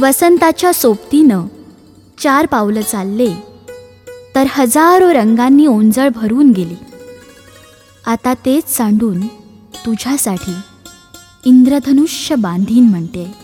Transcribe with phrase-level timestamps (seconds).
[0.00, 1.46] वसंताच्या सोबतीनं
[2.18, 3.28] चार पावलं चालले
[4.34, 6.74] तर हजारो रंगांनी ओंजळ भरून गेली.
[8.06, 9.20] आता तेच सांडून
[9.86, 10.54] तुझ्यासाठी
[11.44, 13.43] इंद्रधनुष्य बांधीन म्हणते.